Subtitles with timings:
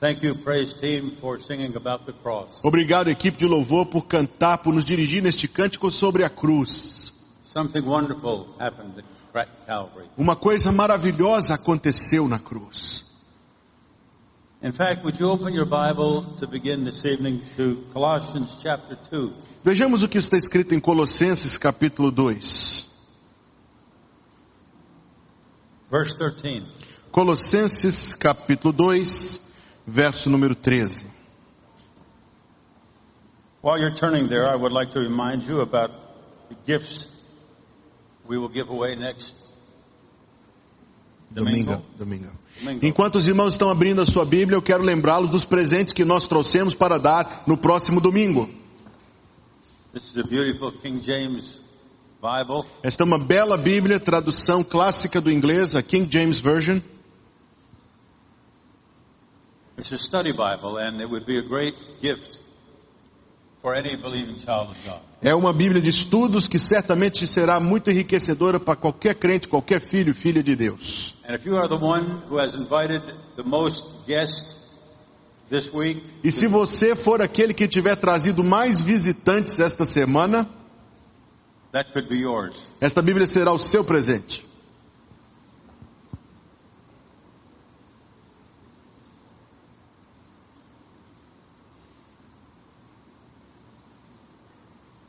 [0.00, 2.60] Thank you, praise team, for singing about the cross.
[2.62, 7.12] Obrigado, equipe de louvor, por cantar, por nos dirigir neste cântico sobre a cruz.
[7.48, 9.02] Something wonderful happened
[9.34, 10.08] at Calvary.
[10.16, 13.04] Uma coisa maravilhosa aconteceu na cruz.
[14.62, 19.32] In fact, would you open your Bible to begin this evening to Colossians chapter 2?
[19.64, 22.86] Vejamos o que está escrito em Colossenses capítulo 2.
[25.90, 26.66] Verse 13.
[27.10, 29.40] Colossenses capítulo 2,
[29.88, 31.06] verso número 13.
[33.62, 35.90] While you're turning there, I would like to remind you about
[36.48, 37.06] the gifts
[38.28, 39.34] we will give away next
[41.30, 41.82] Domingo.
[41.98, 42.28] Domingo.
[42.82, 46.26] Enquanto os irmãos estão abrindo a sua Bíblia, eu quero lembrá-los dos presentes que nós
[46.26, 48.48] trouxemos para dar no próximo domingo.
[52.82, 56.80] Esta é uma bela Bíblia, tradução clássica do inglês, a King James Version.
[59.78, 62.38] It's a study Bible, and it would be a great gift
[63.62, 65.00] for any believing child of God.
[65.22, 70.12] É uma Bíblia de estudos que certamente será muito enriquecedora para qualquer crente, qualquer filho,
[70.14, 71.14] filha de Deus.
[71.28, 73.02] And if you are the one who has invited
[73.36, 74.56] the most guests
[75.48, 80.48] this week, E se você for aquele que tiver trazido mais visitantes esta semana,
[81.72, 82.54] that could be yours.
[82.80, 84.44] esta Bíblia será o seu presente.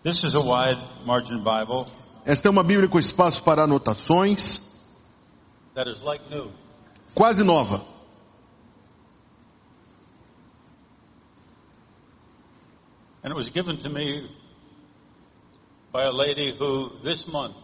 [0.09, 1.85] This is a wide margin Bible
[2.25, 4.59] Esta é uma Bíblia com espaço para anotações,
[5.75, 6.51] that is like new.
[7.13, 7.85] quase nova.
[13.23, 14.27] And it was given to me
[15.91, 17.55] by a lady who this month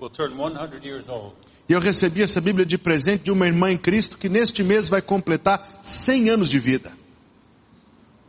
[0.00, 1.34] will turn 100 years old.
[1.68, 4.88] E eu recebi essa Bíblia de presente de uma irmã em Cristo que neste mês
[4.88, 6.96] vai completar 100 anos de vida.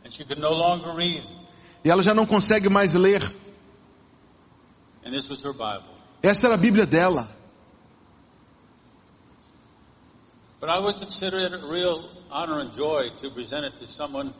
[0.04, 1.45] And she could no longer read.
[1.86, 3.22] E ela já não consegue mais ler.
[5.04, 5.94] And this was her Bible.
[6.20, 7.30] Essa era a Bíblia dela.
[10.58, 14.34] But I would consider it a real honor and joy to present it to someone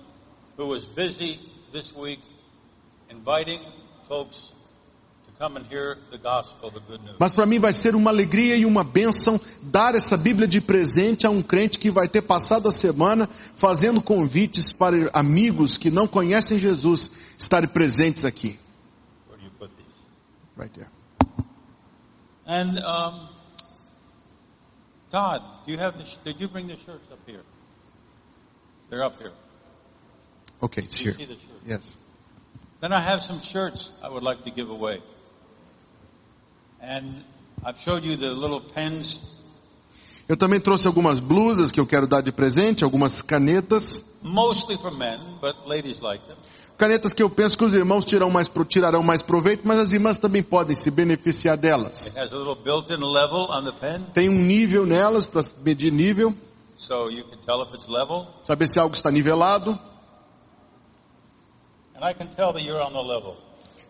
[0.56, 1.38] who was busy
[1.72, 2.18] this week
[3.10, 3.60] inviting
[4.08, 4.52] folks
[5.26, 7.14] to come and hear the gospel, the good news.
[7.20, 11.24] Mas para mim vai ser uma alegria e uma bênção dar essa Bíblia de presente
[11.28, 16.08] a um crente que vai ter passado a semana fazendo convites para amigos que não
[16.08, 18.58] conhecem Jesus estarem presentes aqui.
[19.28, 19.86] Where do you put these?
[20.56, 20.88] Right there.
[22.46, 23.28] And um,
[25.10, 26.04] Todd, do you have the?
[26.04, 27.42] sh- Did you bring the shirts up here?
[28.90, 29.32] They're up here.
[30.62, 31.12] Okay, it's here.
[31.14, 31.64] see the shirts?
[31.66, 31.94] Yes.
[32.80, 35.00] Then I have some shirts I would like to give away.
[36.80, 37.24] And
[37.64, 39.20] I've showed you the little pens.
[40.28, 44.04] Eu também trouxe algumas blusas que eu quero dar de presente, algumas canetas.
[44.22, 46.36] Mostly for men, but ladies like them.
[46.76, 50.18] Canetas que eu penso que os irmãos tirarão mais, tirarão mais proveito, mas as irmãs
[50.18, 52.14] também podem se beneficiar delas.
[54.12, 56.34] Tem um nível nelas para medir nível,
[56.76, 58.26] so you can tell if it's level.
[58.44, 59.78] saber se algo está nivelado.
[61.94, 63.38] And I can tell that you're on the level.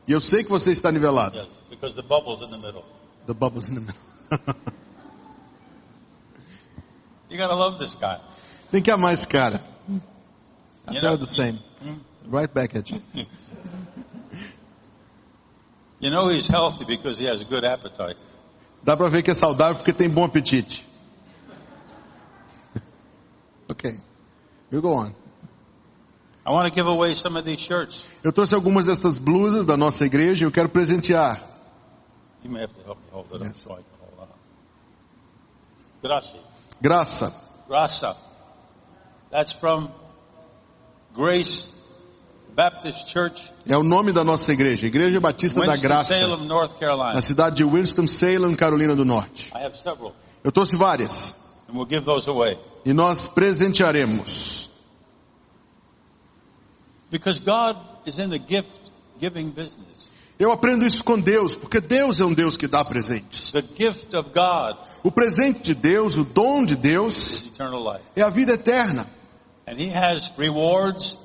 [0.06, 1.36] E eu sei que você está nivelado.
[1.36, 2.84] Yes, because the bubble's in the middle.
[3.26, 4.00] The bubbles in the middle.
[7.56, 8.20] Love this guy.
[8.70, 9.60] Tem que amar esse cara.
[10.86, 11.58] Tell know- the same.
[12.28, 13.00] Right back at you.
[15.98, 18.16] You know he's healthy because he has a good appetite.
[18.84, 20.86] Dá pra ver que é saudável porque tem bom apetite.
[23.68, 23.98] ok.
[24.70, 25.14] You go on.
[26.44, 28.06] I want to give away some of these shirts.
[28.22, 31.40] Eu trouxe algumas dessas blusas da nossa igreja e eu quero presentear.
[32.44, 33.56] You may have to help me hold it up Yes.
[33.62, 34.28] so I can hold on.
[36.02, 36.40] Grazie.
[36.80, 37.34] Graça.
[37.66, 38.16] Grasa.
[39.30, 39.90] That's from
[41.14, 41.70] Grace
[42.56, 44.86] Baptist Church, É o nome da nossa igreja.
[44.86, 46.14] Igreja Batista da Graça.
[46.14, 47.12] Winston-Salem, North Carolina.
[47.12, 49.52] Na cidade de Winston-Salem, Carolina do Norte.
[49.54, 51.34] I have several, Eu trouxe várias.
[51.68, 52.58] and we'll give those away.
[52.86, 54.70] E nós presentearemos.
[57.10, 57.76] Because God
[58.06, 60.10] is in the gift-giving business.
[60.38, 63.50] Eu aprendo isso com Deus, porque Deus é um Deus que dá presentes.
[63.52, 68.04] The gift of God O presente de Deus, o dom de is Deus, eternal life.
[68.16, 69.06] é a vida eterna.
[69.66, 71.16] And He has rewards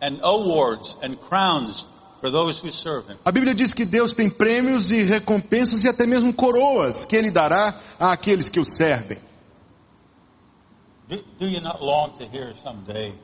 [0.00, 1.84] and awards and crowns
[2.20, 3.18] for those who serve Him.
[3.24, 7.30] A Bíblia diz que Deus tem prêmios e recompensas e até mesmo coroas que Ele
[7.30, 9.18] dará àqueles que o servem.
[11.08, 13.14] Do, do you not long to hear someday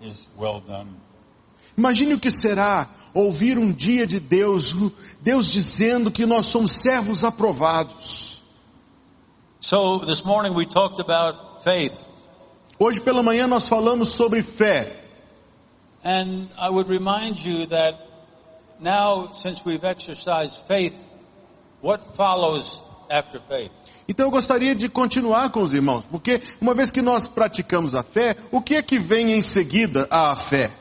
[0.00, 0.90] is well done?
[1.76, 4.74] Imagine o que será ouvir um dia de Deus,
[5.20, 8.42] Deus dizendo que nós somos servos aprovados.
[9.60, 11.98] So this morning we talked about faith.
[12.78, 15.01] Hoje pela manhã nós falamos sobre fé.
[16.04, 17.94] And I would remind you that
[18.80, 20.94] now, since we've exercised faith,
[21.80, 23.70] what follows after faith?
[24.08, 28.02] Então eu gostaria de continuar com os irmãos, porque uma vez que nós praticamos a
[28.02, 30.72] fé, o que é que vem em seguida à fé?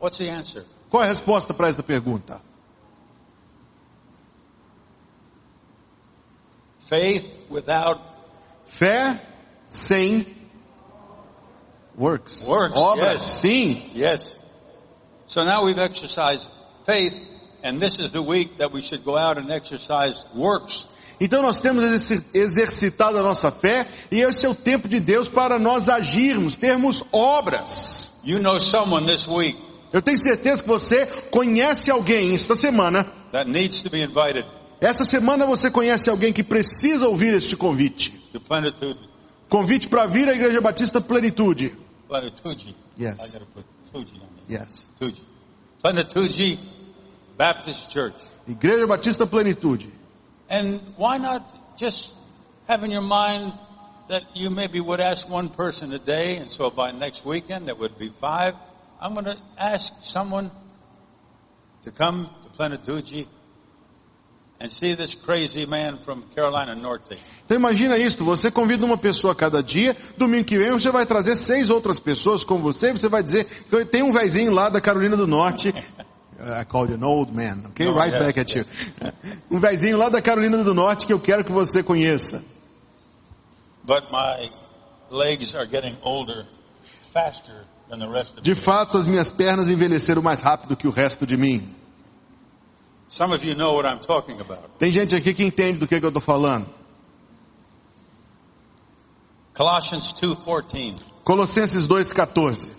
[0.00, 0.64] What's the answer?
[0.90, 2.40] Qual é a resposta para essa pergunta?
[6.86, 8.00] Faith without
[8.68, 9.20] Fé
[9.66, 10.37] sem
[11.98, 12.46] works.
[12.46, 13.22] Works, Obras, yes.
[13.40, 13.90] sim.
[13.94, 14.20] Yes.
[15.26, 16.48] So now we've exercised
[16.86, 17.14] faith,
[17.62, 20.88] and this is the week that we should go out and exercise works.
[21.20, 25.28] Então nós temos exerci- exercitado a nossa fé e esse é o tempo de Deus
[25.28, 28.10] para nós agirmos, termos obras.
[28.24, 29.58] You know someone this week
[29.92, 33.04] Eu tenho certeza que você conhece alguém esta semana.
[33.32, 34.44] that needs to be invited
[34.80, 38.10] Essa semana você conhece alguém que precisa ouvir este convite.
[38.46, 38.98] plenitude,
[39.48, 41.74] Convite para vir à Igreja Batista Plenitude.
[42.08, 42.74] Plenitude.
[42.96, 43.20] Yes.
[43.20, 44.60] I gotta put Tuji on there.
[44.60, 44.84] Yes.
[45.00, 45.20] Tuji.
[45.80, 46.58] Plenitude
[47.36, 48.14] Baptist Church.
[48.48, 49.92] Igreja Batista Plenitude.
[50.48, 52.12] And why not just
[52.66, 53.52] have in your mind
[54.08, 57.78] that you maybe would ask one person a day, and so by next weekend that
[57.78, 58.54] would be five.
[59.00, 60.50] I'm going to ask someone
[61.84, 63.28] to come to Plenitude
[67.44, 71.36] Então imagina isso, você convida uma pessoa cada dia, domingo que vem você vai trazer
[71.36, 75.16] seis outras pessoas com você, você vai dizer, que tem um vezinho lá da Carolina
[75.16, 75.72] do Norte,
[76.40, 77.86] I called you an old man, okay?
[77.86, 78.64] No, right yes, back at you.
[79.50, 82.42] Um vezinho lá da Carolina do Norte que eu quero que você conheça.
[83.84, 84.48] But my
[85.10, 86.46] legs are getting older
[87.12, 90.90] faster than the rest of De fato, as minhas pernas envelheceram mais rápido que o
[90.90, 91.74] resto de mim.
[93.08, 94.78] Some of you know what I'm talking about.
[94.78, 96.66] Tem gente aqui que entende do que, que eu estou falando.
[99.54, 100.96] Colossians 2:14.
[101.24, 102.78] Colossenses 2,14.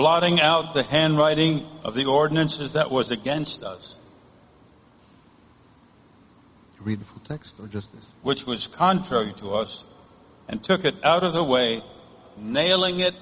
[0.00, 3.98] blotting out the handwriting of the ordinances that was against us,
[6.80, 8.06] Read the full text or just this?
[8.22, 9.84] which was contrary to us,
[10.48, 11.82] and took it out of the way,
[12.38, 13.14] nailing it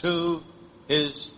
[0.00, 0.42] to
[0.88, 1.32] his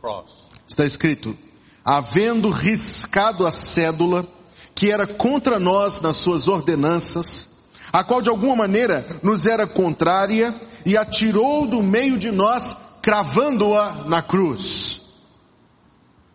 [0.00, 0.46] cross.
[0.66, 1.36] Está escrito:
[1.84, 4.26] havendo riscado a cédula
[4.74, 7.48] que era contra nós nas suas ordenanças,
[7.92, 10.54] a qual de alguma maneira nos era contrária,
[10.84, 15.00] e atirou do meio de nós, cravando-a na cruz.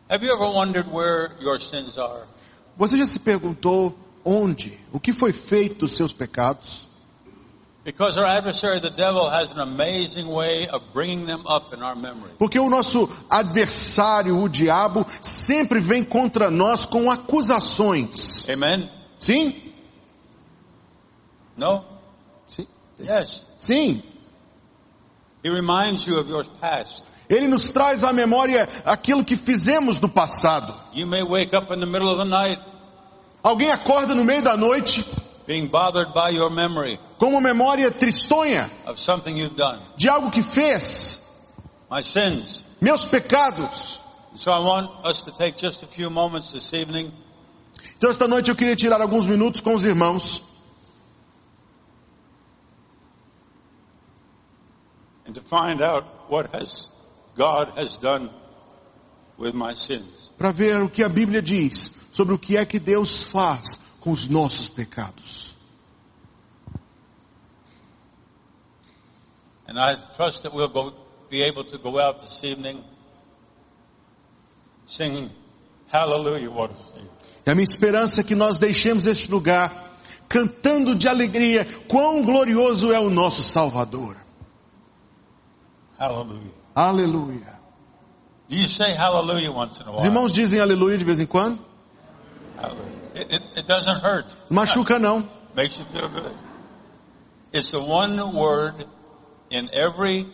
[0.10, 2.26] Have you ever wondered where your sins are?
[2.78, 6.88] Você já se perguntou onde, o que foi feito dos seus pecados?
[12.38, 18.48] Porque o nosso adversário, o diabo, sempre vem contra nós com acusações.
[18.48, 18.90] Amen?
[19.20, 19.74] Sim?
[21.58, 21.84] No?
[22.48, 22.68] Sim.
[23.00, 23.48] Yes.
[23.58, 24.04] Sim.
[25.44, 27.04] He reminds you of your past.
[27.28, 30.76] Ele nos traz à memória aquilo que fizemos no passado.
[30.94, 32.62] You may wake up in the middle of the night
[33.44, 35.04] Alguém acorda no meio da noite
[35.48, 39.80] being bothered by your memory com uma memória tristonha of something you've done.
[39.96, 41.24] de algo que fez,
[41.88, 42.66] My sins.
[42.82, 44.02] meus pecados.
[47.96, 50.42] Então esta noite eu queria tirar alguns minutos com os irmãos
[55.28, 56.90] and to find out what has
[57.36, 58.32] God has done
[59.38, 60.32] with my sins.
[60.40, 64.12] para ver o que a Bíblia diz sobre o que é que Deus faz com
[64.12, 65.52] os nossos pecados.
[69.72, 70.92] And I trust that we'll go,
[71.30, 72.84] be able to go out this evening
[74.86, 75.30] singing
[75.88, 77.10] Hallelujah, what a Savior.
[77.46, 79.94] E a minha esperança é que nós deixemos este lugar
[80.28, 84.18] cantando de alegria quão glorioso é o nosso Salvador.
[85.98, 86.52] Hallelujah.
[86.76, 87.60] Aleluia.
[88.50, 90.06] Do you say hallelujah once in a Os while?
[90.08, 91.62] irmãos dizem aleluia de vez em quando?
[93.16, 94.36] It, it, it doesn't hurt.
[94.50, 95.30] Machuca não.
[95.56, 96.36] Makes you feel good.
[97.54, 98.86] It's the one word
[99.52, 100.28] in every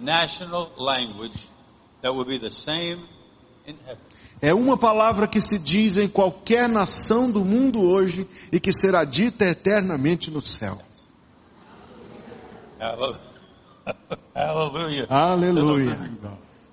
[0.00, 1.46] national language
[2.00, 3.06] that will be the same
[3.66, 4.02] in heaven.
[4.40, 9.04] É uma palavra que se diz em qualquer nação do mundo hoje e que será
[9.04, 10.80] dita eternamente no céu.
[14.34, 15.06] Hallelujah.
[15.08, 15.96] Aleluia.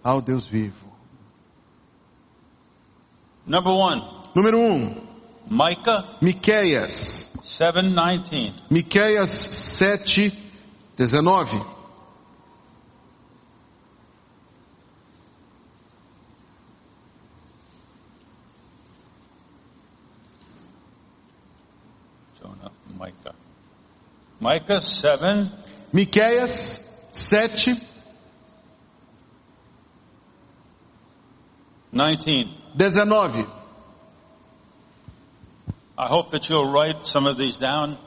[0.03, 0.89] Ao Deus vivo.
[3.45, 4.01] Number one,
[4.33, 4.61] Número 1.
[4.61, 4.95] Um,
[5.49, 7.29] Micah Miqueias.
[7.43, 8.53] 7:19.
[8.69, 10.31] Miqueias 7,
[10.95, 11.65] 19.
[22.39, 23.35] Jonah, Micah.
[24.41, 25.51] Micah 7,
[25.91, 26.81] Miqueias
[27.11, 27.75] 7,
[31.91, 32.55] 19.
[32.75, 33.45] 19.
[35.97, 37.97] I hope that you'll write some of these down.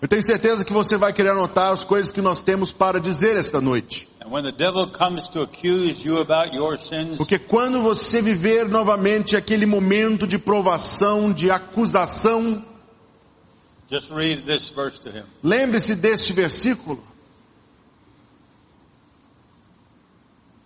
[0.00, 3.36] Eu tenho certeza que você vai querer anotar as coisas que nós temos para dizer
[3.36, 4.08] esta noite.
[4.20, 8.68] And when the devil comes to accuse you about your sins, Porque quando você viver
[8.68, 12.64] novamente aquele momento de provação, de acusação,
[13.94, 15.24] just read this verse to him.
[15.40, 16.98] lembre-se deste versículo.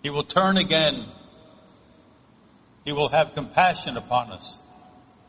[0.01, 1.05] He will turn again.
[2.85, 4.57] He will have compassion upon us.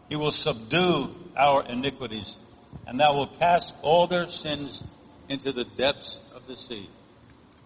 [0.08, 2.38] He will subdue our iniquities,
[2.86, 4.82] and thou will cast all their sins
[5.28, 6.88] into the depths of the sea.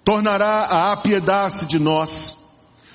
[0.05, 2.37] Tornará a apiedar-se de nós,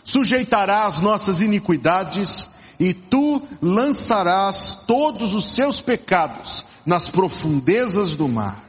[0.03, 8.67] sujeitará as nossas iniquidades, e tu lançarás todos os seus pecados nas profundezas do mar.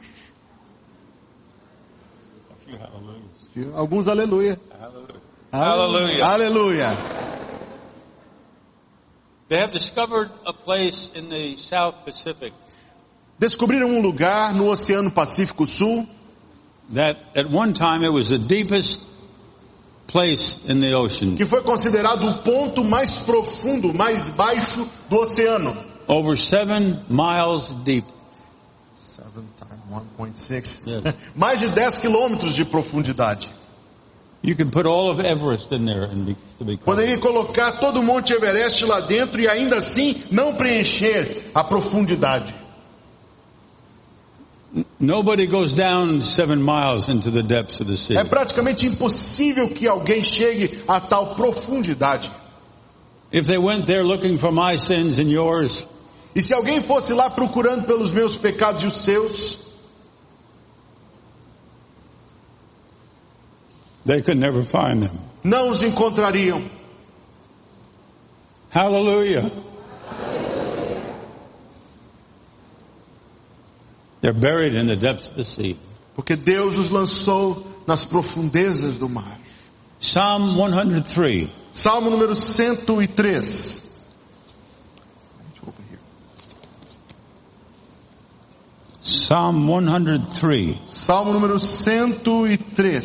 [3.73, 4.57] Alguns aleluia.
[5.51, 6.25] Hallelujah.
[6.25, 6.97] Aleluia.
[9.49, 12.53] They have discovered a place in the South Pacific
[13.37, 16.07] Descobriram um lugar no Oceano Pacífico Sul
[16.93, 19.07] that at one time it was the deepest
[20.05, 21.35] place in the ocean.
[21.35, 25.90] que foi considerado o ponto mais profundo, mais baixo do oceano.
[26.11, 28.03] Over seven miles deep.
[29.89, 30.87] 1.6.
[30.87, 31.15] Yes.
[31.35, 33.47] Mais de 10 quilômetros de profundidade.
[34.43, 36.77] You can put all of Everest in there and be, to be.
[36.77, 42.53] Poderia colocar todo o Monte Everest lá dentro e ainda assim não preencher a profundidade.
[44.99, 48.17] Nobody goes down seven miles into the depths of the sea.
[48.17, 52.31] É praticamente impossível que alguém chegue a tal profundidade.
[53.31, 55.87] If they went there looking for my sins and yours,
[56.33, 59.59] E se alguém fosse lá procurando pelos meus pecados e os seus,
[64.05, 65.19] they could never find them.
[65.43, 66.69] não os encontrariam.
[68.69, 69.51] Hallelujah.
[74.21, 75.77] They're buried in the depths of the sea.
[76.15, 79.39] Porque Deus os lançou nas profundezas do mar.
[79.99, 81.49] Psalm 103.
[81.71, 83.90] Salmo número 103.
[89.31, 90.77] Psalm 103.
[90.87, 92.97] Salmo número 103.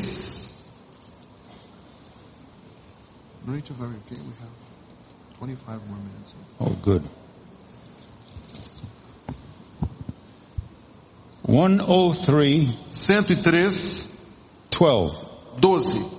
[3.47, 4.51] Rate of every okay, we have
[5.39, 6.35] 25 more minutes.
[6.59, 7.05] Oh, good.
[11.43, 14.11] 103, 103,
[14.73, 15.61] 12.
[15.61, 16.15] 12.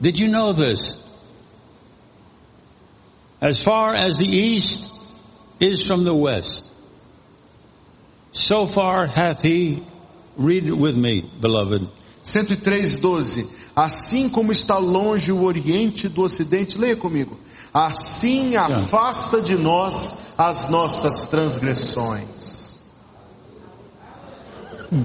[0.00, 0.96] Did you know this?
[3.40, 4.90] As far as the east
[5.60, 6.71] is from the west,
[8.32, 9.82] so far hath he,
[10.36, 11.82] read it with me, beloved,
[12.22, 13.62] 103, 12.
[13.74, 17.38] Assim como está longe o oriente do ocidente, leia comigo.
[17.72, 22.78] Assim afasta de nós as nossas transgressões.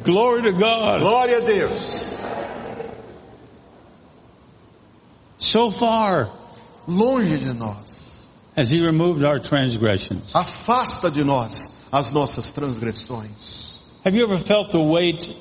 [0.03, 1.01] Glory to God.
[1.01, 2.17] Glória a Deus.
[5.37, 6.29] So far
[6.87, 8.27] Longe de nós.
[8.55, 10.33] has he removed our transgressions.
[10.33, 13.77] Afasta de nós as nossas transgressões.
[14.03, 15.35] Have you ever felt the weight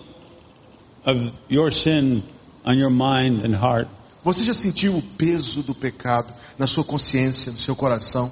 [1.05, 2.23] of your sin
[2.65, 3.89] on your mind and heart?
[4.25, 8.31] Você já sentiu o peso do pecado na sua consciência, no seu coração?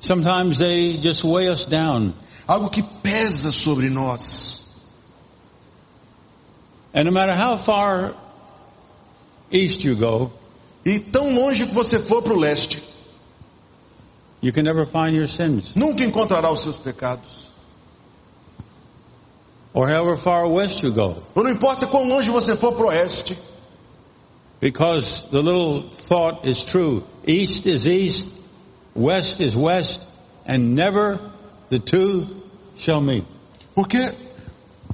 [0.00, 2.14] Sometimes they just weigh us down.
[2.46, 4.62] Algo que pesa sobre nós.
[6.94, 8.14] And no matter how far
[9.50, 10.32] east you go,
[10.84, 12.82] E tão longe que você for para o leste,
[14.42, 15.74] you can never find your sins.
[15.74, 17.50] nunca encontrará os seus pecados.
[19.74, 21.16] Or however far west you go.
[21.34, 23.38] Ou não importa quão longe você for para o oeste,
[24.60, 27.02] Because the little thought is true.
[27.26, 28.28] East is east,
[28.94, 30.06] west is west,
[30.46, 31.18] and never
[31.70, 32.26] the two
[32.76, 33.24] shall meet.
[33.74, 33.98] porque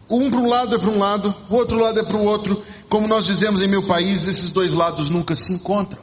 [0.09, 2.63] um para um lado é para um lado, o outro lado é para o outro.
[2.89, 6.03] Como nós dizemos em meu país, esses dois lados nunca se encontram.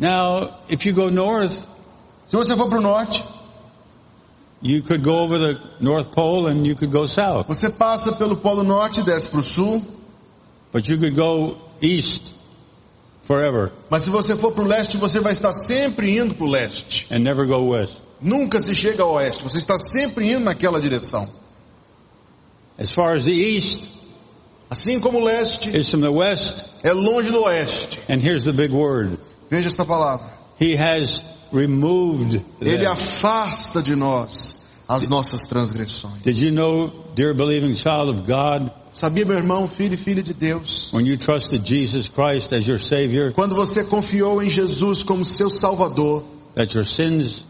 [0.00, 1.66] Now, if you go north,
[2.26, 3.22] Se você for para o norte,
[4.62, 7.46] you could go over the North Pole and you could go south.
[7.46, 9.84] você passa pelo Polo Norte e desce para o sul.
[10.72, 12.34] But you could go east
[13.22, 16.48] forever Mas se você for para o leste, você vai estar sempre indo para o
[16.48, 17.06] leste.
[17.10, 17.94] and never go west.
[18.22, 19.42] Nunca se chega ao oeste.
[19.44, 21.28] Você está sempre indo naquela direção.
[22.78, 23.88] As far as the east
[24.70, 27.98] Assim como o leste is from the west, é longe do oeste.
[28.08, 29.18] and here's the big word.
[29.50, 30.30] Veja esta palavra.
[30.60, 36.22] He has removed Ele afasta de nós as nossas transgressões.
[36.22, 40.34] Did you know, dear believing child of God, Sabia, meu irmão, filho e filha de
[40.34, 40.92] Deus?
[40.92, 45.48] when you trusted Jesus Christ as your Savior, Quando você confiou em Jesus como seu
[45.48, 47.46] Salvador, that your sins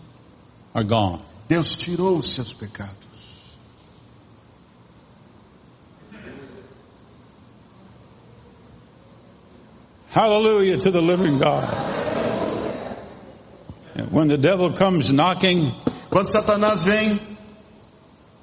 [0.74, 1.20] are gone?
[1.48, 3.09] Deus tirou os seus pecados.
[10.10, 11.72] Hallelujah to the living God.
[13.94, 15.72] And when the devil comes knocking,
[16.10, 17.18] Quando Satanás vem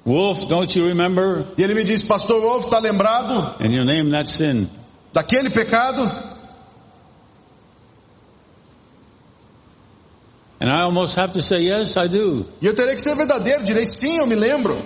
[0.04, 1.44] Wolf, don't you remember?
[1.58, 4.70] e ele me diz, Pastor Wolf, está lembrado And you name that sin.
[5.12, 6.10] daquele pecado?
[10.60, 12.46] And I almost have to say, yes, I do.
[12.60, 14.76] E eu terei que ser verdadeiro, direi sim, eu me lembro.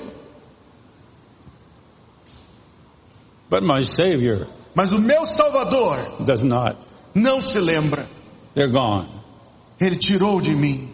[3.49, 6.77] But my Savior Mas o meu Salvador does not.
[7.15, 8.09] não se lembra.
[8.55, 9.09] They're gone.
[9.81, 10.93] Ele tirou de mim.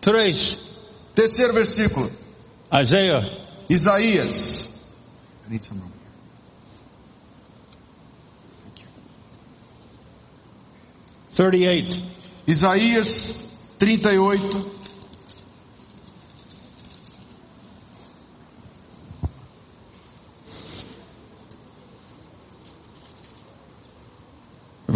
[0.00, 0.58] Tres,
[1.14, 2.10] Terceiro versículo.
[2.72, 4.70] Isaiah Isaías.
[5.46, 6.12] I need some room here.
[8.64, 8.88] Thank you.
[11.34, 12.02] 38.
[12.46, 14.77] Isaías 38.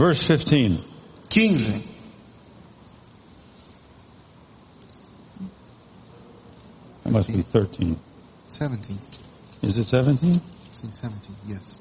[0.02, 0.82] Verse 15.
[1.30, 1.82] 15.
[7.04, 7.97] It must be 13.
[8.49, 8.99] 17.
[9.62, 10.40] Is it 17?
[10.73, 11.37] Sim, 17.
[11.47, 11.78] Yes.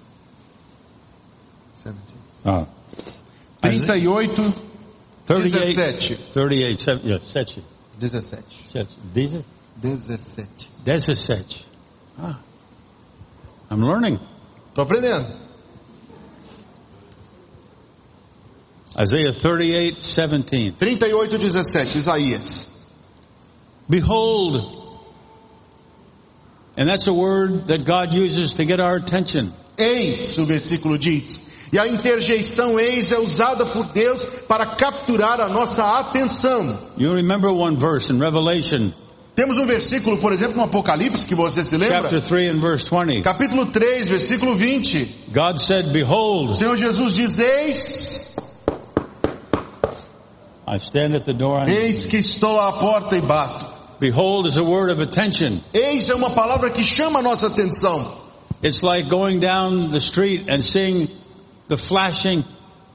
[1.78, 2.16] 17.
[2.46, 2.68] Ah.
[3.66, 4.36] Isaiah- 38,
[5.26, 5.76] 38.
[5.76, 6.18] 17.
[6.32, 6.80] 38.
[6.80, 7.64] seven- Yeah, sete.
[8.00, 8.52] 17.
[8.70, 8.88] Sete.
[9.16, 10.68] These 17.
[10.86, 11.66] 17.
[12.20, 12.40] Ah.
[13.72, 14.20] I'm learning.
[14.76, 15.26] Tô aprendendo.
[19.02, 20.72] Isaiah 38, 17.
[20.78, 21.98] 38, 17.
[21.98, 22.68] Isaías.
[23.90, 24.80] Behold.
[26.78, 29.54] And that's a word that God uses to get our attention.
[29.78, 31.42] Eis, o versículo diz.
[31.74, 36.78] E a interjeição eis é usada por Deus para capturar a nossa atenção.
[36.98, 38.94] You remember one verse in Revelation
[39.34, 42.02] Temos um versículo, por exemplo, no Apocalipse, que você se lembra?
[42.02, 43.22] chapter 3 and verse 20.
[43.22, 45.32] Capítulo 3, versículo 20.
[45.34, 50.61] God said, Behold, Senhor Jesus diz: Eis, I stand at the door.
[50.61, 50.61] and-
[51.68, 53.66] eis que estou à porta e bato.
[54.00, 55.62] Behold is a word of attention.
[55.74, 58.20] Eis é uma palavra que chama a nossa atenção.
[58.64, 61.10] It's like going down the street and seeing
[61.68, 62.46] the flashing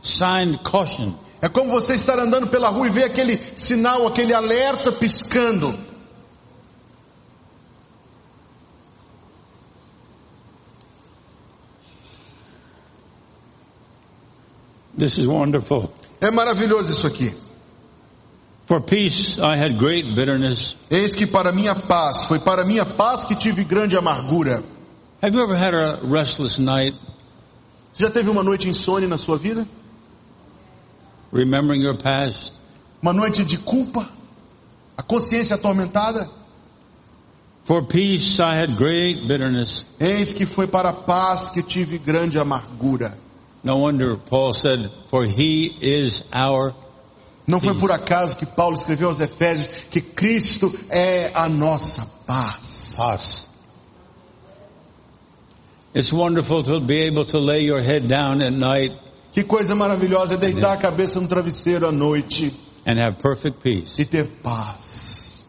[0.01, 1.15] sign caution.
[1.43, 5.79] É como você estar andando pela rua e ver aquele sinal, aquele alerta piscando.
[14.97, 15.93] This is wonderful.
[16.23, 17.46] É maravilhoso isso aqui.
[18.67, 20.77] For peace I had great bitterness.
[20.91, 24.63] Eis que para minha paz, foi para minha paz que tive grande amargura.
[25.23, 26.95] Have you ever had a restless night
[27.93, 29.67] Você já teve uma noite insone na sua vida?
[31.33, 32.55] remembering your past?
[33.01, 34.09] Uma noite de culpa?
[34.97, 36.29] A consciência atormentada?
[37.65, 39.85] For peace I had great bitterness.
[40.01, 43.17] Eis que foi para a paz que tive grande amargura.
[43.63, 46.75] No wonder Paul said, For he is our
[47.47, 52.95] Não foi por acaso que Paulo escreveu aos Efésios que Cristo é a nossa paz.
[52.97, 53.49] paz.
[55.95, 58.95] It's wonderful to be able to lay your head down at night
[59.33, 62.53] Que coisa maravilhosa é deitar a cabeça no travesseiro à noite
[62.87, 64.01] and have perfect peace.
[64.01, 65.43] e ter paz.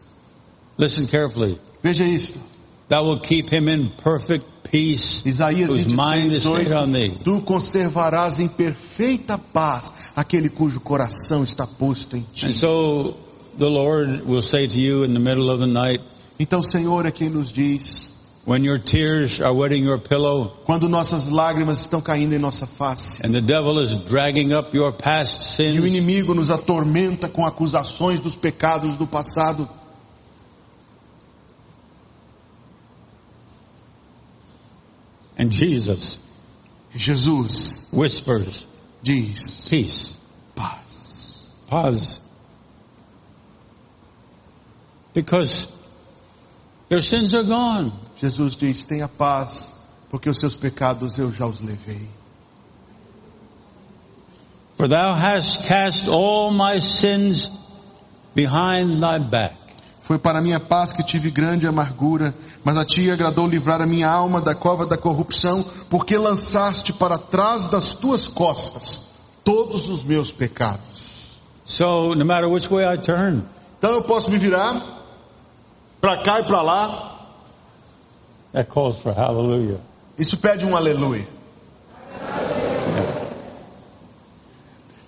[0.78, 1.60] Listen carefully.
[1.82, 2.38] Veja isto.
[2.88, 7.10] That will keep him in perfect peace Isaías whose mind 26, is stayed on 8.
[7.12, 7.18] thee.
[7.24, 12.52] Tu conservarás em perfeita paz aquele cujo coração está posto em And ti.
[12.54, 13.14] so
[13.58, 16.00] the Lord will say to you in the middle of the night,
[16.38, 18.06] Então o Senhor é quem nos diz,
[18.46, 23.20] when your tears are wetting your pillow quando nossas lágrimas estão caindo em nossa face,
[23.26, 27.44] and the devil is dragging up your past e o sins, inimigo nos atormenta com
[27.44, 29.68] acusações dos pecados do passado,
[35.48, 36.18] and Jesus
[36.94, 38.66] Jesus whispers,
[39.02, 40.16] diz peace,
[40.54, 41.46] paz.
[41.66, 42.20] pause.
[45.12, 45.68] Because
[46.88, 47.92] your sins are gone.
[48.16, 49.70] Jesus diz: tenha paz,
[50.10, 52.08] porque os seus pecados eu já os levei.
[54.76, 57.50] For thou hast cast all my sins
[58.34, 59.56] behind thy back.
[60.00, 62.34] Foi para minha paz que tive grande amargura,
[62.68, 67.16] Mas a ti agradou livrar a minha alma da cova da corrupção, porque lançaste para
[67.16, 69.00] trás das tuas costas
[69.42, 71.40] todos os meus pecados.
[71.64, 73.42] So no matter which way I turn,
[73.78, 75.00] Então eu posso me virar
[75.98, 77.30] para cá e para lá.
[78.52, 79.80] that calls for hallelujah.
[80.18, 81.26] Isso pede um aleluia.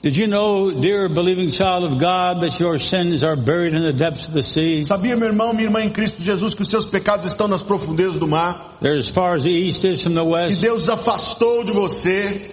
[0.02, 3.92] Did you know, dear believing child of God, that your sins are buried in the
[3.92, 4.80] depths of the sea?
[4.82, 8.18] Sabia, meu irmão, minha irmã em Cristo Jesus, que os seus pecados estão nas profundezas
[8.18, 8.78] do mar?
[8.80, 11.72] They're as far as the east is from the Que west, Deus os afastou de
[11.72, 12.50] você,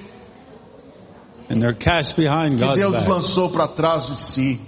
[1.50, 3.12] and they're cast behind que God's Deus os back.
[3.12, 4.62] lançou para trás de si.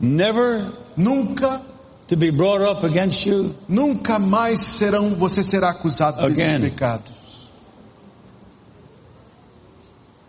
[0.00, 1.60] Never Nunca,
[2.06, 3.54] to be brought up against you.
[3.68, 7.17] nunca mais serão, você será acusado desses pecados.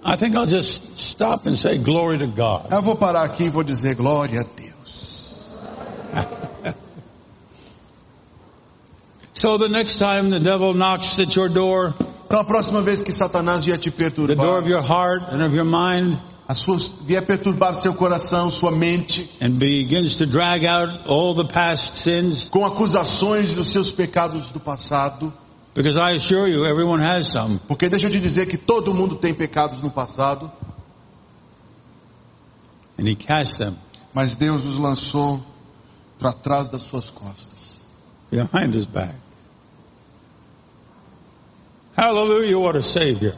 [0.03, 2.71] I think I'll just stop and say glory to God.
[2.71, 5.55] Eu vou parar aqui e vou dizer glória a Deus.
[9.31, 11.95] So the next time the devil knocks at your door,
[12.29, 15.41] Então a próxima vez que Satanás vier te the door perturbar, of your heart and
[15.41, 20.65] of your mind, a sua, vier perturbar seu coração, sua mente, and begins to drag
[20.65, 25.33] out all the past sins, com acusações dos seus pecados do passado,
[25.79, 27.57] because I assure you everyone has some.
[27.65, 30.51] porque deixa eu te dizer que todo mundo tem pecados no passado,
[32.97, 33.77] And he cast them
[34.13, 35.41] mas Deus os lançou
[36.19, 37.79] para trás das suas costas.
[38.29, 39.15] behind his back.
[41.95, 43.35] Hallelujah, what a savior.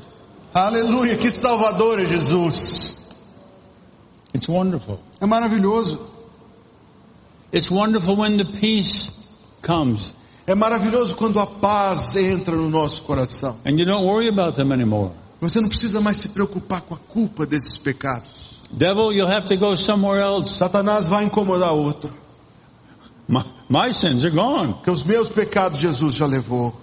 [0.51, 2.97] Aleluia, que salvador é Jesus.
[4.33, 4.99] It's wonderful.
[5.19, 5.99] É maravilhoso.
[7.53, 9.11] It's wonderful when the peace
[9.61, 10.15] comes
[10.51, 13.55] É maravilhoso quando a paz entra no nosso coração.
[13.65, 15.13] and you don't worry about them anymore.
[15.39, 18.59] Você não precisa mais se preocupar com a culpa desses pecados.
[18.69, 20.53] Devil, you'll have to go somewhere else.
[20.53, 22.13] Satanás vai incomodar outro.
[23.29, 24.73] My, my sins are gone.
[24.73, 26.75] Porque os meus pecados Jesus já levou.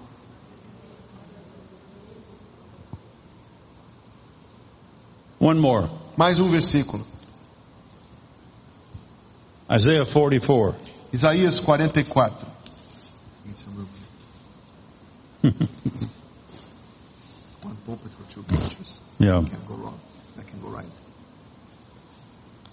[5.39, 5.91] One more.
[6.17, 7.07] Mais um versículo.
[9.71, 10.75] Isaiah 44.
[11.13, 12.58] Isaías 44.
[15.43, 15.53] One
[17.87, 19.01] pulpit for two preachers.
[19.19, 19.45] Yeah.
[19.49, 19.99] Can't go wrong.
[20.37, 20.85] That can go right.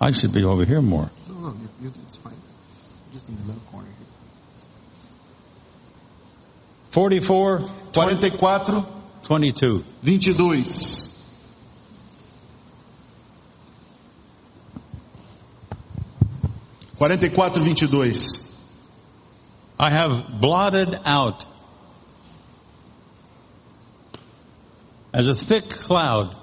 [0.02, 1.10] I should be over here more.
[1.30, 2.34] No, no, you, you, it's fine.
[3.14, 4.08] Just in the little corner here.
[6.90, 8.86] 44, 44,
[9.24, 9.84] 22.
[10.04, 11.06] 22.
[16.98, 18.46] Quarenta e quatro, vinte e dois.
[19.78, 21.46] I have blotted out
[25.16, 26.36] as a thick cloud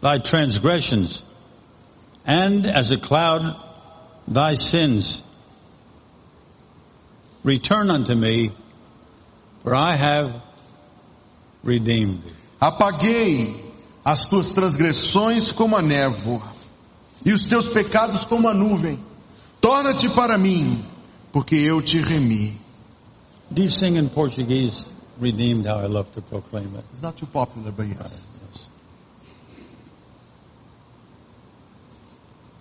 [0.00, 1.24] thy transgressions
[2.24, 3.56] and as a cloud
[4.28, 5.20] thy sins.
[7.42, 8.52] Return unto me,
[9.64, 10.42] for I have
[11.64, 12.32] redeemed thee.
[12.62, 13.64] Apaguei
[14.04, 16.52] as tuas transgressões como a névoa
[17.24, 19.02] e os teus pecados como a nuvem.
[19.60, 20.84] Torna-te para mim,
[21.32, 22.56] porque eu te remi.
[23.50, 24.84] Do you sing in Portuguese,
[25.20, 26.84] redeemed, how I love to proclaim it?
[26.92, 28.26] It's not too popular, but yes.
[28.52, 28.68] Yes.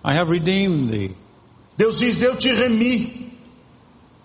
[0.03, 1.15] I have redeemed thee.
[1.77, 3.31] Deus diz, eu te remi.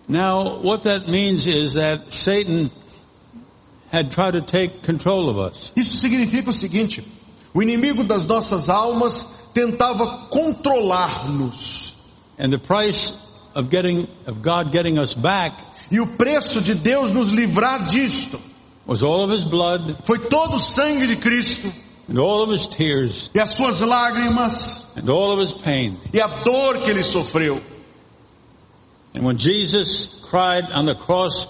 [0.08, 2.70] Now, what that means is that Satan
[3.90, 5.72] had tried to take control of us.
[5.76, 7.04] Isso significa o seguinte:
[7.54, 11.94] o inimigo das nossas almas tentava controlar-nos.
[12.38, 13.14] And the price
[13.54, 15.60] of getting, of God getting us back
[15.92, 18.40] E o preço de Deus nos livrar disto
[19.48, 21.72] blood foi todo o sangue de Cristo
[22.08, 25.98] and all of his tears e as suas lágrimas and all of his pain.
[26.12, 27.60] e a dor que ele sofreu.
[29.14, 31.46] And when Jesus cried on the cross,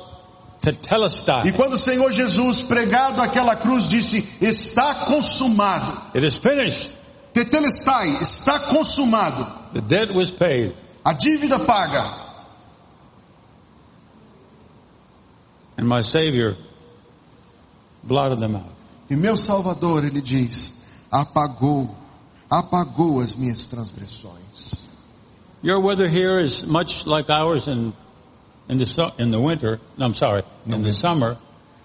[1.45, 6.17] E quando o Senhor Jesus, pregado àquela cruz, disse: Está consumado.
[6.17, 6.97] it is finished.
[7.33, 9.45] Tetelestai, está consumado.
[9.73, 10.75] The debt was paid.
[11.05, 12.32] A dívida paga.
[15.83, 16.57] And my Savior
[18.05, 18.73] blotted them out.
[19.11, 20.75] E meu Salvador, ele diz:
[21.11, 21.91] apagou,
[22.49, 24.85] apagou as minhas transgressões.
[25.61, 27.93] Your weather here is much like ours in
[28.69, 29.81] in the in the winter.
[29.97, 31.37] No, I'm sorry, in the summer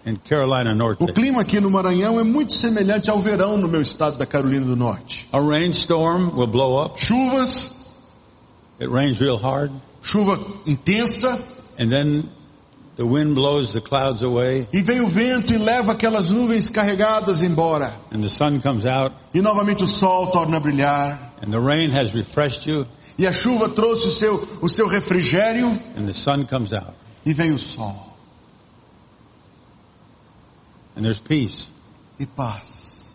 [0.05, 1.11] in Carolina O Norte.
[1.13, 4.75] clima aqui no Maranhão é muito semelhante ao verão no meu estado da Carolina do
[4.75, 5.27] Norte.
[5.33, 6.99] A rainstorm will blow up.
[6.99, 7.71] Chuvas,
[8.79, 9.71] It rains real hard,
[10.03, 11.43] chuva intensa,
[11.79, 12.29] and then
[12.97, 17.41] the wind blows the clouds away, e vem o vento e leva aquelas nuvens carregadas
[17.43, 17.93] embora.
[18.11, 21.17] and the sun comes out, E novamente o sol torna a brilhar.
[21.41, 22.85] and the rain has refreshed you,
[23.17, 26.93] E a chuva trouxe o seu, o seu refrigério and the sun comes out,
[27.25, 27.95] e vem o sol
[30.95, 31.69] and there's peace.
[32.19, 33.13] e paz.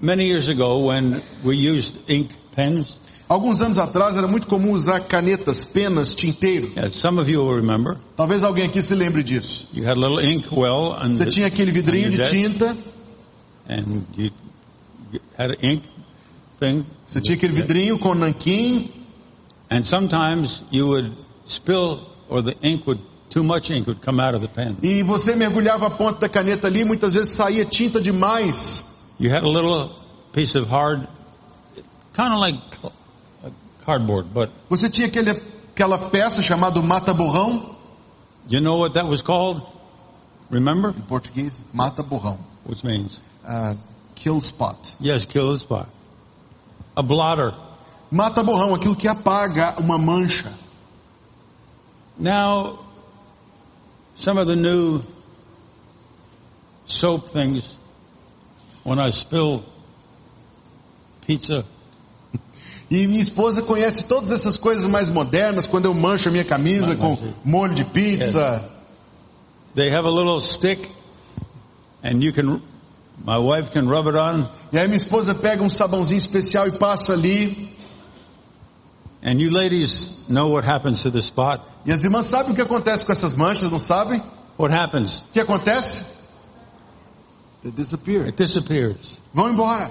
[0.00, 2.98] Many years ago, when we used ink pens,
[3.30, 6.72] Alguns anos atrás era muito comum usar canetas, penas, tinteiro.
[6.74, 9.68] yeah, some of you will remember, Talvez alguém aqui se lembre disso.
[9.72, 12.76] you had a little ink well, and, Você tinha aquele vidrinho de tinta,
[13.68, 14.32] and you
[15.38, 15.84] had an ink
[16.58, 18.90] thing, você tinha aquele vidrinho com nanquim,
[19.70, 21.16] and sometimes you would
[21.46, 24.76] spill, or the ink would, too much ink would come out of the pen.
[24.82, 28.84] e você mergulhava a ponta da caneta ali, muitas vezes saía tinta demais.
[29.20, 29.90] You had a little
[30.32, 31.06] piece of hard,
[32.12, 32.58] kind of like
[33.90, 37.74] cardboard, but Você tinha aquele, aquela peça chamada mata-borrão,
[38.48, 39.62] you know what that was called?
[40.50, 40.94] Remember?
[40.96, 43.74] em português, mata-borrão, Which means, ah,
[44.14, 44.94] kill spot.
[45.00, 45.88] yes, kill the spot.
[46.94, 47.54] A blotter.
[48.10, 50.52] Mata-borrão, aquilo que apaga uma mancha.
[52.18, 52.80] Now,
[54.16, 55.02] some of the new
[56.84, 57.76] soap things,
[58.84, 59.62] when I spill
[61.26, 61.64] pizza,
[62.90, 66.96] E minha esposa conhece todas essas coisas mais modernas, quando eu mancho a minha camisa
[66.96, 68.68] com molho de pizza.
[69.76, 70.90] they have a little stick,
[72.02, 72.60] and you can,
[73.24, 76.72] my wife can rub it on, E aí minha esposa pega um sabãozinho especial e
[76.72, 77.70] passa ali.
[79.22, 81.60] and you ladies know what happens to spot.
[81.86, 84.20] E as irmãs sabem o que acontece com essas manchas, não sabem?
[84.58, 85.18] What happens?
[85.18, 86.04] O que acontece?
[87.62, 88.24] They disappear.
[88.24, 89.20] It disappears.
[89.32, 89.90] Vão embora.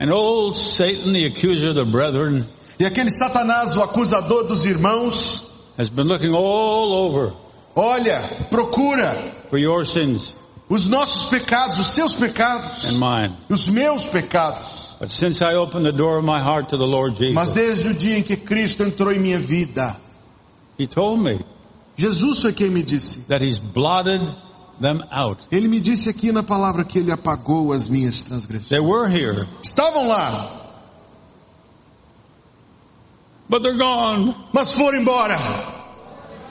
[0.00, 2.46] And old Satan, the accuser of the brethren,
[2.78, 5.44] E aquele Satanás, o acusador dos irmãos,
[5.76, 7.32] has been looking all over
[7.74, 10.34] olha, procura for your sins
[10.68, 13.34] os nossos pecados, os seus pecados, and mine.
[13.48, 14.94] os meus pecados.
[15.00, 17.88] But since I opened the door of my heart to the Lord Mas Jesus, desde
[17.88, 19.96] o dia em que Cristo entrou em minha vida,
[20.78, 21.40] He told me
[21.96, 23.26] Jesus foi quem me disse.
[23.28, 24.20] that He's blotted
[24.80, 25.46] them out.
[25.50, 28.68] Ele me disse aqui na palavra que ele apagou as minhas transgressões.
[28.68, 30.56] They were here, Estavam lá,
[33.48, 34.34] but they're gone.
[34.52, 35.36] mas foram embora.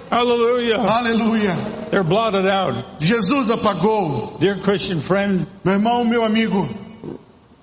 [0.09, 0.77] Hallelujah.
[0.77, 1.87] Aleluia.
[1.91, 2.99] They're blotted out.
[2.99, 4.37] Jesus apagou.
[4.39, 6.67] Dear Christian friend, Meu irmão, meu amigo,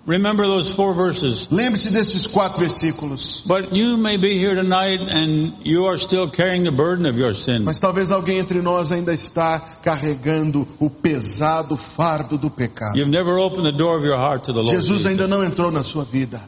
[0.06, 1.48] remember those four verses.
[1.50, 3.42] lembre-se destes quatro versículos.
[3.46, 7.34] But you may be here tonight and you are still carrying the burden of your
[7.34, 7.64] sin.
[7.64, 12.96] Mas talvez alguém entre nós ainda está carregando o pesado fardo do pecado.
[12.96, 14.70] You've never opened the door of your heart to the Lord.
[14.70, 15.06] Jesus Jesus.
[15.06, 16.40] ainda não entrou na sua vida.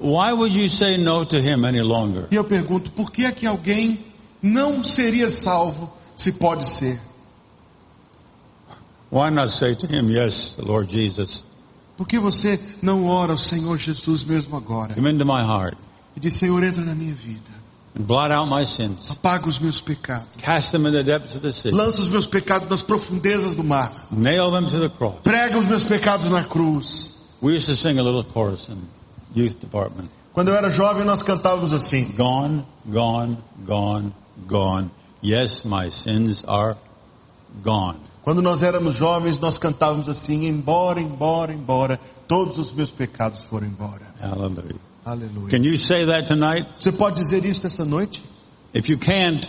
[0.00, 2.26] Why would you say no to Him any longer?
[2.30, 4.04] E eu pergunto, por que é que alguém
[4.42, 7.00] não seria salvo se pode ser?
[9.10, 11.44] Why not say to Him, yes, Lord Jesus,
[11.96, 14.94] Por que você não ora ao Senhor Jesus mesmo agora?
[14.94, 15.76] come into my heart
[16.16, 17.54] E diz, Senhor, entra na minha vida.
[17.94, 19.08] and blot out my sins.
[19.10, 20.26] Apaga os meus pecados.
[20.38, 21.70] Cast them in the depths of the sea.
[21.70, 24.06] Lança os meus pecados nas profundezas do mar.
[24.10, 25.14] Nail them to the cross.
[25.22, 27.14] Prega os meus pecados na cruz.
[27.40, 28.76] We used to sing a little chorus in
[29.34, 30.10] youth department.
[30.34, 32.12] Quando eu era jovem, nós cantávamos assim.
[32.16, 34.12] Gone, gone, gone,
[34.46, 34.90] gone.
[35.22, 36.76] Yes, my sins are
[37.62, 37.98] gone.
[38.26, 43.68] Quando nós éramos jovens, nós cantávamos assim, embora, embora, embora, todos os meus pecados foram
[43.68, 44.02] embora.
[44.20, 44.80] Hallelujah.
[45.04, 45.48] Aleluia.
[45.48, 46.66] Can you say that tonight?
[46.76, 48.20] Você pode dizer isso esta noite?
[48.74, 49.48] If you can't,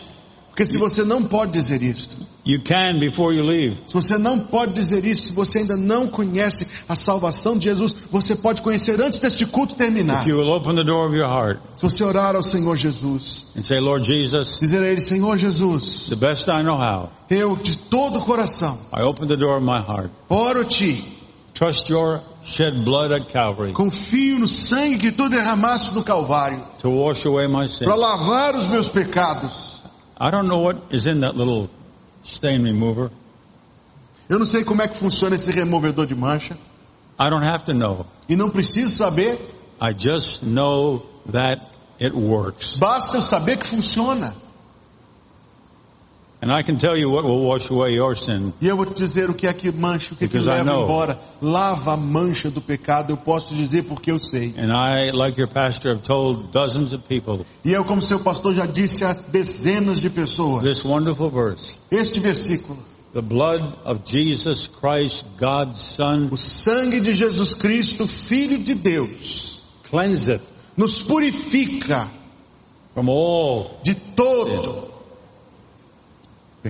[0.57, 3.77] Porque se você não pode dizer isto, you can before you leave.
[3.85, 7.93] se você não pode dizer isso, se você ainda não conhece a salvação de Jesus,
[8.09, 10.23] você pode conhecer antes deste culto terminar.
[10.23, 13.45] If you will open the door of your heart Se você orar ao Senhor Jesus,
[13.55, 17.55] and say, Lord Jesus, dizer a Ele, Senhor Jesus, the best I know how, eu
[17.55, 20.09] de todo o coração I open the door of my heart.
[20.27, 21.17] oro-te,
[21.53, 26.89] Trust your shed blood at Calvary confio no sangue que tu derramaste no Calvário, to
[26.89, 27.85] wash away my sin.
[27.85, 29.76] para lavar os meus pecados.
[30.19, 31.69] I don't know what is in that little
[32.23, 33.11] stain remover.
[34.29, 36.57] Eu não sei como é que funciona esse removedor de mancha,
[37.19, 38.05] I don't have to know.
[38.27, 39.39] e não preciso saber,
[39.79, 41.61] I just know that
[42.01, 42.75] it works.
[42.75, 43.69] basta eu saber que funciona.
[43.75, 44.37] And I can tell you what will wash away your sin.
[48.61, 50.71] E eu vou te dizer o que é que mancha, o que é que leva
[50.71, 51.19] embora.
[51.41, 54.53] Lava a mancha do pecado, eu posso dizer porque eu sei.
[54.57, 58.53] And I, like your pastor, have told dozens of people E eu, como seu pastor,
[58.53, 61.79] já disse a dezenas de pessoas, this wonderful verse.
[61.91, 62.77] este versículo,
[63.13, 69.63] The blood of Jesus Christ, God's Son, o sangue de Jesus Cristo, Filho de Deus,
[69.89, 70.43] cleanseth
[70.75, 72.11] nos purifica
[72.93, 74.86] from all de todo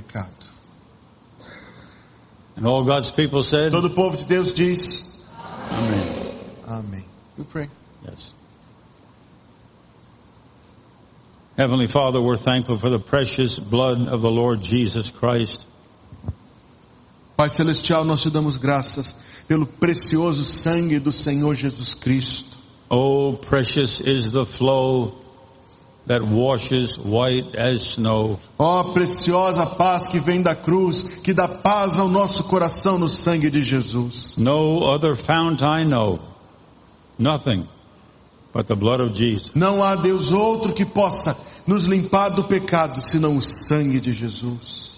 [0.02, 0.32] pecado.
[2.56, 5.02] And all God's people said, Todo o povo de Deus diz
[5.70, 6.36] Amen.
[6.68, 7.04] amém.
[7.38, 7.70] You pray.
[8.06, 8.34] Yes.
[11.58, 15.66] Heavenly Father, we're thankful for the precious blood of the Lord Jesus Christ.
[17.36, 22.58] Pai Celestial, nós te damos graças pelo precioso sangue do Senhor Jesus Cristo.
[22.90, 25.16] Oh, precious is the flow
[26.08, 28.40] that washes white as snow.
[28.58, 33.50] Ó preciosa paz que vem da cruz, que dá paz ao nosso coração no sangue
[33.50, 34.36] de Jesus.
[34.38, 36.20] No other fount I know.
[37.20, 37.68] Nothing
[38.54, 39.52] but the blood of Jesus.
[39.54, 44.98] Não há Deus outro que possa nos limpar do pecado senão o sangue de Jesus.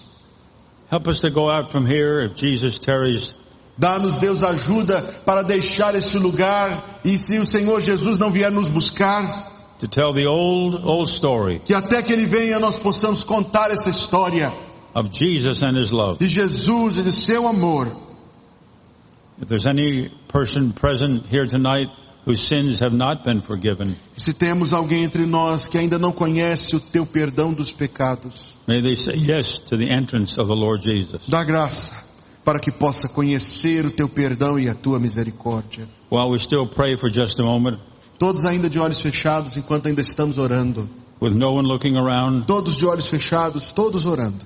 [0.90, 3.34] Help us to go out from here if Jesus tarries
[3.80, 8.68] Dá-nos, Deus, ajuda para deixar este lugar e se o Senhor Jesus não vier nos
[8.68, 9.49] buscar,
[9.80, 13.88] to tell the old, old story que até que Ele venha nós possamos contar essa
[13.90, 14.52] história
[14.94, 16.18] of Jesus and His love.
[16.18, 17.86] de Jesus e de seu amor.
[19.40, 21.88] If there's any person present here tonight
[22.26, 26.76] whose sins have not been forgiven, se temos alguém entre nós que ainda não conhece
[26.76, 30.84] o teu perdão dos pecados, may they say yes to the entrance of the Lord
[30.84, 31.22] Jesus.
[31.26, 32.04] dá graça
[32.44, 35.88] para que possa conhecer o teu perdão e a tua misericórdia.
[36.10, 37.78] While we still pray for just a moment,
[38.20, 40.88] Todos ainda de olhos fechados enquanto ainda estamos orando.
[41.20, 44.44] with no one looking around, Todos de olhos fechados, todos orando.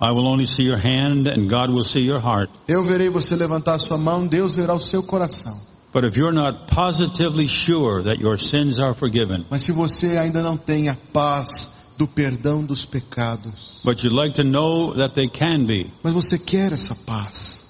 [0.00, 2.50] I will only see your hand and God will see your heart.
[2.66, 5.56] Eu verei você levantar a sua mão, Deus verá o seu coração.
[5.94, 10.42] But if you're not positively sure that your sins are forgiven, Mas se você ainda
[10.42, 15.28] não tem a paz do perdão dos pecados, but you'd like to know that they
[15.28, 17.64] can be, mas você quer essa paz,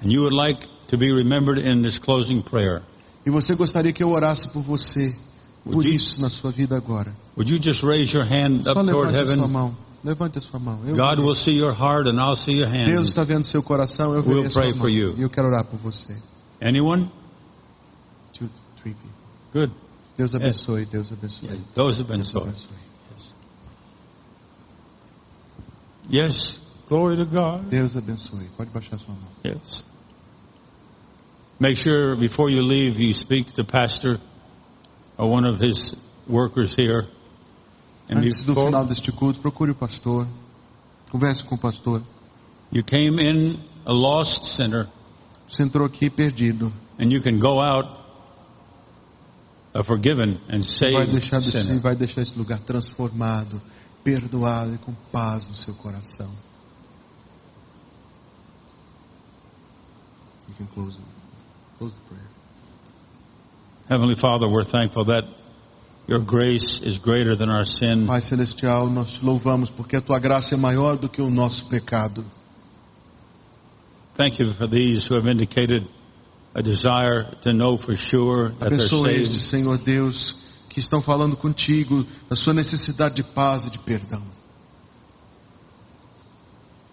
[0.00, 2.82] and you would like to be remembered in this closing prayer,
[3.26, 5.14] e você gostaria que eu orasse por você,
[5.64, 8.70] por Would you- isso na sua vida agora, would you just raise your hand só
[8.80, 9.48] up toward levante a sua heaven?
[9.48, 9.76] mão.
[10.04, 10.80] Levante a sua mão.
[10.86, 13.02] Eu God will see your heart and I'll see your Deus hand.
[13.08, 14.80] está vendo seu coração, eu verei We'll sua pray mão.
[14.82, 15.14] for you.
[15.18, 16.16] E eu quero orar por você.
[16.62, 17.10] Anyone?
[18.32, 18.48] Two,
[18.80, 19.10] three people.
[19.52, 19.72] Good.
[20.16, 21.60] Deus abençoe, Deus abençoe.
[21.74, 22.76] Those have been Deus abençoe.
[26.08, 26.60] Yes.
[26.88, 27.68] Glory to God.
[27.68, 28.48] Deus abençoe.
[28.56, 29.28] Pode baixar sua mão.
[29.44, 29.84] Yes.
[31.58, 34.18] Make sure before you leave you speak to pastor
[35.16, 35.94] or one of his
[36.28, 37.08] workers here.
[38.08, 40.26] And Antes do final deste culto, procure o pastor.
[41.10, 42.02] Converse com o pastor.
[42.70, 44.86] you came in a lost sinner
[45.48, 46.72] Você entrou aqui perdido.
[46.98, 47.86] and you can go out
[49.72, 51.80] a forgiven and Vai saved deixar, desse, sinner.
[51.80, 53.60] vai deixar esse lugar transformado,
[54.04, 56.30] perdoado e com paz no seu coração.
[60.48, 61.06] You can close, it.
[61.78, 62.22] Close the prayer.
[63.88, 65.24] Heavenly Father, we're thankful that
[66.06, 68.06] your grace is greater than our sin.
[68.06, 71.66] Pai Celestial, nós te louvamos porque a tua graça é maior do que o nosso
[71.66, 72.24] pecado.
[74.14, 75.86] Thank you for these who have indicated
[76.54, 79.42] a desire to know for sure that they're Abençoa este, saved.
[79.42, 80.36] Senhor Deus,
[80.70, 84.22] que estão falando contigo da sua necessidade de paz e de perdão.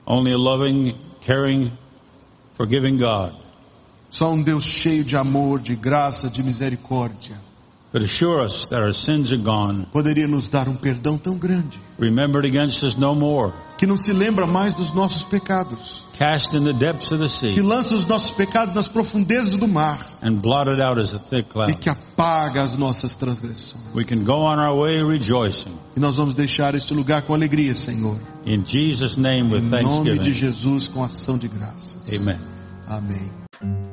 [0.05, 1.71] Only a loving, caring,
[2.55, 3.42] forgiving God
[4.13, 7.35] Só um Deus cheio de amor, de graça, de misericórdia
[7.93, 11.79] could assure us that our sins are gone, poderia nos dar um perdão tão grande
[11.99, 16.63] remembered against us no more, que não se lembra mais dos nossos pecados, cast in
[16.63, 20.33] the depths of the que sea, lança os nossos pecados nas profundezas do mar and
[20.41, 21.75] blotted out as a thick e cloud.
[21.75, 23.83] que apaga as nossas transgressões.
[23.93, 25.73] We can go on our way rejoicing.
[25.95, 28.19] E nós vamos deixar este lugar com alegria, Senhor.
[28.43, 30.31] In Jesus' name with Em nome de thanksgiving.
[30.31, 31.97] Jesus, com ação de graças.
[32.11, 32.39] Amen.
[32.87, 33.92] Amém.